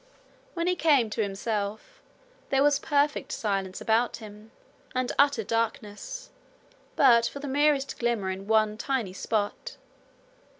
When 0.55 0.65
he 0.65 0.75
came 0.75 1.11
to 1.11 1.21
himself 1.21 2.01
there 2.49 2.63
was 2.63 2.79
perfect 2.79 3.31
silence 3.31 3.81
about 3.81 4.17
him, 4.17 4.49
and 4.95 5.11
utter 5.19 5.43
darkness, 5.43 6.31
but 6.95 7.27
for 7.27 7.37
the 7.37 7.47
merest 7.47 7.99
glimmer 7.99 8.31
in 8.31 8.47
one 8.47 8.79
tiny 8.79 9.13
spot. 9.13 9.77